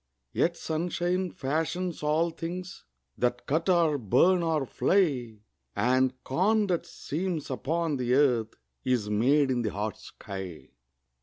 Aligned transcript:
Yet 0.33 0.57
sunshine 0.57 1.29
fashions 1.29 2.01
all 2.01 2.31
things 2.31 2.85
That 3.19 3.45
cut 3.45 3.69
or 3.69 3.99
burn 3.99 4.41
or 4.41 4.65
fly; 4.65 5.41
And 5.75 6.15
corn 6.23 6.65
that 6.65 6.87
seems 6.87 7.51
upon 7.51 7.97
the 7.97 8.15
earth 8.15 8.55
Is 8.83 9.11
made 9.11 9.51
in 9.51 9.61
the 9.61 9.69
hot 9.73 9.99
sky. 9.99 10.71